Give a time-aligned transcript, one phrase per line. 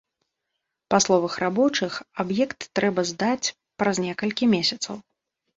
[0.93, 3.53] Па словах рабочых, аб'ект трэба здаць
[3.83, 4.95] праз некалькі месяцаў.